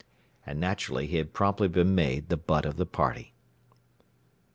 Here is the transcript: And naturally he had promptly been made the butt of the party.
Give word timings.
And 0.47 0.59
naturally 0.59 1.05
he 1.05 1.17
had 1.17 1.31
promptly 1.31 1.67
been 1.67 1.93
made 1.93 2.29
the 2.29 2.35
butt 2.35 2.65
of 2.65 2.77
the 2.77 2.87
party. 2.87 3.35